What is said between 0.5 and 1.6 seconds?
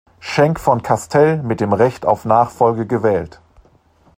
von Castell mit